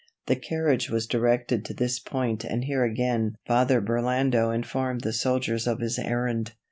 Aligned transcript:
The 0.25 0.35
carriage 0.35 0.89
was 0.89 1.05
directed 1.05 1.63
to 1.65 1.75
this 1.75 1.99
point 1.99 2.43
and 2.43 2.63
here 2.65 2.83
again 2.83 3.35
Father 3.45 3.79
Burlando 3.79 4.49
informed 4.49 5.01
the 5.01 5.13
soldiers 5.13 5.67
of 5.67 5.79
his 5.79 5.99
errand. 5.99 6.53